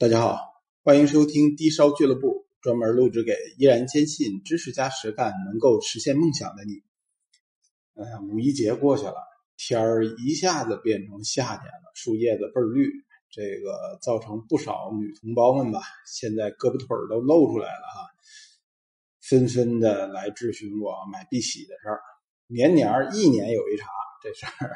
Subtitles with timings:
[0.00, 6.74] 大家好，欢迎收听低烧俱乐部，专门录制给依然坚信知识加实干能够实现梦想的你。
[8.00, 9.16] 哎呀，五一节过去了，
[9.56, 12.88] 天儿一下子变成夏天了，树叶子倍儿绿，
[13.28, 18.06] 这个造成不少女同胞们吧，现在胳膊腿儿都露出来了哈，
[19.20, 22.00] 纷纷的来质询我买碧玺的事儿。
[22.46, 23.88] 年年一年有一茬
[24.22, 24.70] 这事儿。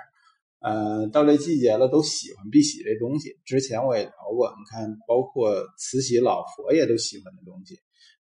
[0.62, 3.36] 呃，到这季节了，都喜欢碧玺这东西。
[3.44, 7.76] 之前我也聊过，你看，包括慈禧老佛爷都喜欢的东西，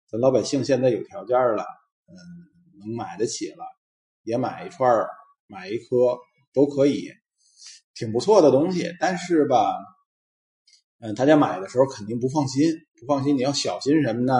[0.08, 1.64] 咱老百姓现在有条件了，
[2.06, 2.14] 嗯，
[2.78, 3.64] 能买得起了，
[4.22, 5.04] 也买一串
[5.48, 6.16] 买一颗
[6.54, 7.10] 都可以，
[7.94, 8.88] 挺不错的东西。
[9.00, 9.74] 但是吧，
[11.00, 14.34] 嗯，大家买的时候肯定不放心，不放心，你要小心什么呢？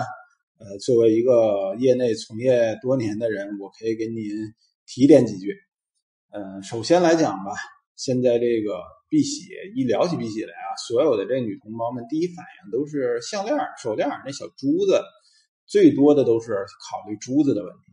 [0.57, 4.31] 呃，作为一个业内从业多年的人，我可以给您
[4.85, 5.53] 提点几句。
[6.31, 7.51] 嗯，首先来讲吧。
[7.99, 15.03] 现在这个碧玺，一聊起碧玺来啊，所有的这女同胞们第一反应都是项链、手链那小珠子，
[15.67, 16.53] 最多的都是
[16.89, 17.91] 考虑珠子的问题。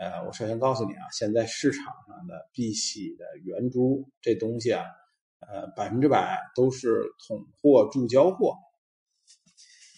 [0.00, 4.86] 呃，我首先告诉你啊，现在市场上的碧玺的圆珠这东西啊，
[5.40, 8.54] 呃，百分之百都是统货注胶货。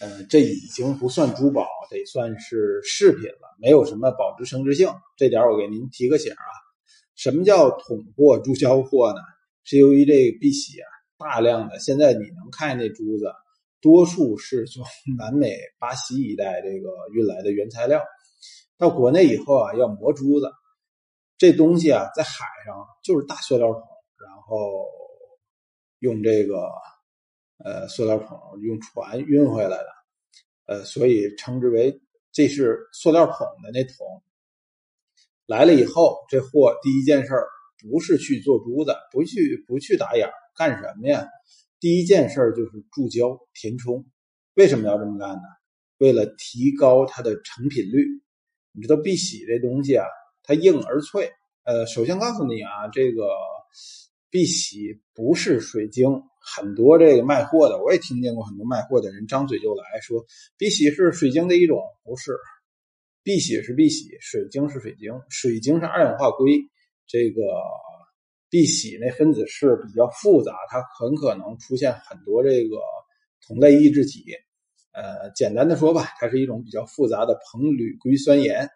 [0.01, 4.89] 呃，这已经不算珠宝，得算是饰品了，没有什么保值升值性。
[5.17, 6.45] 这点我给您提个醒啊。
[7.21, 9.21] 什么叫统货注销货呢？
[9.63, 13.31] 是由于这个碧玺啊，大量的现在你能看见那珠子，
[13.79, 14.83] 多数是从
[15.19, 18.03] 南美、巴西一带这个运来的原材料，
[18.79, 20.51] 到国内以后啊，要磨珠子，
[21.37, 23.83] 这东西啊，在海上就是大塑料桶，
[24.17, 24.89] 然后
[25.99, 26.71] 用这个
[27.63, 29.89] 呃塑料桶用船运回来的，
[30.65, 32.01] 呃，所以称之为
[32.33, 34.23] 这是塑料桶的那桶。
[35.51, 37.45] 来了以后，这货第一件事儿
[37.81, 41.27] 不是去做珠子，不去不去打眼儿干什么呀？
[41.81, 44.07] 第一件事儿就是注胶填充。
[44.55, 45.43] 为什么要这么干呢？
[45.99, 48.07] 为了提高它的成品率。
[48.71, 50.07] 你知道碧玺这东西啊，
[50.45, 51.33] 它硬而脆。
[51.65, 53.27] 呃，首先告诉你啊，这个
[54.31, 56.07] 碧玺不是水晶。
[56.39, 60.25] 很多这个卖货的，我也听见过很多卖货的人张嘴就来说
[60.57, 62.37] 碧玺是水晶的一种，不是。
[63.31, 66.61] 碧玺是碧玺，水晶是水晶，水晶是二氧化硅。
[67.07, 67.43] 这个
[68.49, 72.77] 碧玺那分子式比较复杂，它很可能出现很多这个
[73.47, 74.25] 同类异质体。
[74.91, 78.69] 呃，简单的说吧，它是一种比较复杂的硼铝硅酸盐。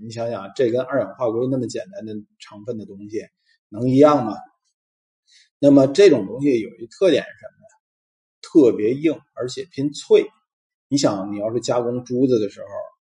[0.00, 3.20] 你想想，这跟二氧化硅那么简单的成分的东西
[3.68, 4.34] 能一样吗？
[5.60, 7.70] 那么这种东西有一特点是什么呀？
[8.42, 10.26] 特别硬，而且偏脆。
[10.88, 12.66] 你想，你要是加工珠子的时候。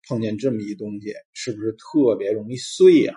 [0.08, 3.14] 碰见这么一东西，是不是特别容易碎呀？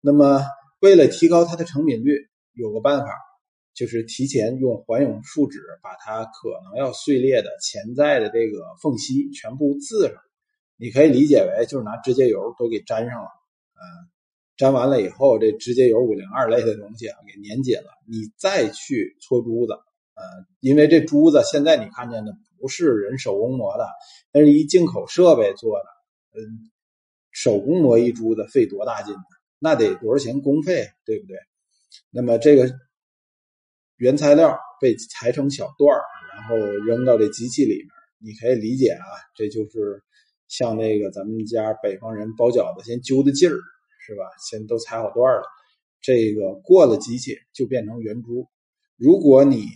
[0.00, 0.42] 那么，
[0.80, 3.08] 为了提高它的成品率，有个办法，
[3.74, 10.14] 就是提前用环氧树脂把它可能要碎裂的潜在的这个缝隙全部渍上。
[10.76, 13.28] 你可以理解为就是拿指甲油都给粘上了，
[13.74, 13.82] 嗯，
[14.58, 20.22] 粘完了以后，这指甲油五零二类的东西啊给粘紧了，你再去搓珠子，呃，
[20.60, 23.88] 因为这珠子现在你看见的不是人手工磨的，
[24.32, 25.97] 那是一进口设备做的。
[26.38, 26.70] 嗯，
[27.32, 29.20] 手工磨一珠子费多大劲呢？
[29.58, 31.36] 那得多少钱工费，对不对？
[32.10, 32.72] 那么这个
[33.96, 36.00] 原材料被裁成小段儿，
[36.32, 36.56] 然后
[36.86, 37.88] 扔到这机器里面，
[38.18, 39.04] 你可以理解啊，
[39.34, 40.00] 这就是
[40.46, 43.58] 像那个咱们家北方人包饺子先揪的劲儿，
[44.06, 44.22] 是吧？
[44.48, 45.42] 先都裁好段了，
[46.00, 48.48] 这个过了机器就变成圆珠。
[48.96, 49.66] 如果你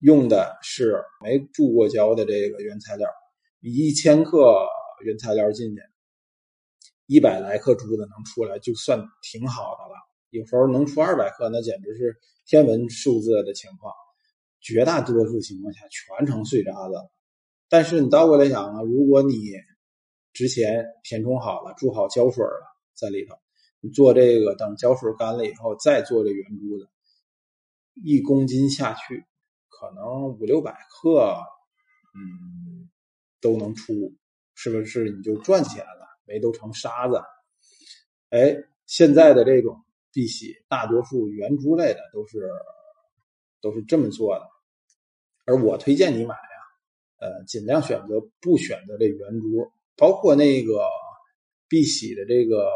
[0.00, 3.08] 用的是没注过胶的这个原材料，
[3.60, 4.68] 一千克。
[5.04, 5.82] 原材料进去，
[7.06, 9.94] 一百来克珠子能出来，就算挺好的了。
[10.30, 12.16] 有时候能出二百克，那简直是
[12.46, 13.92] 天文数字的情况。
[14.60, 16.94] 绝大多数情况下，全成碎渣子。
[17.68, 19.36] 但是你倒过来想啊，如果你
[20.32, 23.36] 之前填充好了，注好胶水了，在里头，
[23.80, 26.88] 你做这个，等胶水干了以后，再做这圆珠子，
[28.02, 29.24] 一公斤下去，
[29.68, 31.36] 可能五六百克，
[32.16, 32.88] 嗯，
[33.40, 33.92] 都能出。
[34.54, 36.04] 是不是你就赚钱了？
[36.26, 37.20] 没都成沙子。
[38.30, 38.56] 哎，
[38.86, 39.76] 现在的这种
[40.10, 42.48] 碧玺，大多数圆珠类的都是
[43.60, 44.46] 都是这么做的。
[45.44, 46.40] 而我推荐你买呀，
[47.20, 50.86] 呃，尽量选择不选择这圆珠，包括那个
[51.68, 52.70] 碧玺的这个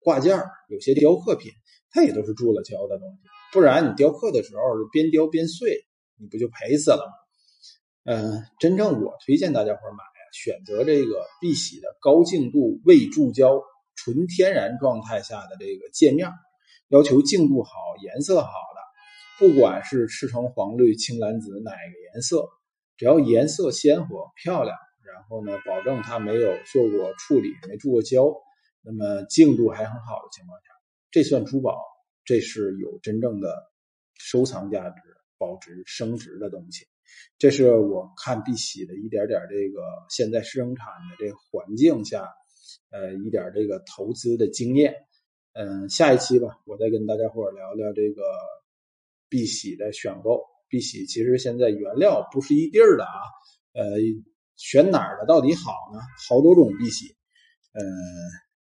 [0.00, 0.36] 挂件
[0.68, 1.52] 有些雕刻品，
[1.90, 3.28] 它也都是注了胶的东西。
[3.52, 5.86] 不然你雕刻的时候边雕边碎，
[6.18, 7.12] 你不就赔死了吗？
[8.12, 10.15] 嗯，真正我推荐大家伙买。
[10.36, 13.62] 选择这个碧玺的高净度未注胶
[13.94, 16.30] 纯天然状态下的这个界面，
[16.88, 17.70] 要求净度好、
[18.02, 22.50] 颜色好的，不管是赤橙黄绿青蓝紫哪个颜色，
[22.98, 28.26] 只要颜色鲜活漂亮，然后呢，保证它没有做过处理，没注过胶，
[28.82, 30.66] 那么净度还很好的情况下，
[31.10, 31.80] 这算珠宝，
[32.26, 33.54] 这是有真正的
[34.18, 35.00] 收藏价值、
[35.38, 36.86] 保值升值的东西。
[37.38, 42.26] 这是我看碧玺的一点点这个现在生产的这环境下，
[42.90, 44.94] 呃，一点这个投资的经验。
[45.52, 48.22] 嗯，下一期吧，我再跟大家伙聊聊这个
[49.28, 50.42] 碧玺的选购。
[50.68, 53.20] 碧玺其实现在原料不是一地儿的啊，
[53.72, 53.96] 呃，
[54.56, 56.00] 选哪儿的到底好呢？
[56.28, 57.16] 好多种碧玺。
[57.72, 57.82] 嗯，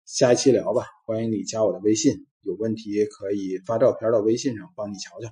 [0.05, 5.29] 下一期聊吧，欢迎你加我的微信，有问题可以发照片到微信上帮你瞧瞧。